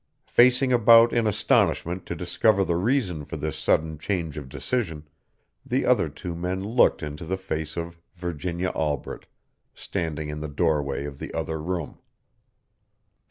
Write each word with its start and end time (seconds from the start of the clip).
Facing 0.25 0.73
about 0.73 1.13
in 1.13 1.27
astonishment 1.27 2.07
to 2.07 2.15
discover 2.15 2.63
the 2.63 2.75
reason 2.75 3.23
for 3.23 3.37
this 3.37 3.55
sudden 3.55 3.99
change 3.99 4.35
of 4.35 4.49
decision, 4.49 5.07
the 5.63 5.85
other 5.85 6.09
two 6.09 6.33
men 6.33 6.63
looked 6.63 7.03
into 7.03 7.23
the 7.23 7.37
face 7.37 7.77
of 7.77 7.99
Virginia 8.15 8.69
Albret, 8.71 9.27
standing 9.75 10.29
in 10.29 10.39
the 10.39 10.47
doorway 10.47 11.05
of 11.05 11.19
the 11.19 11.31
other 11.35 11.61
room. 11.61 11.99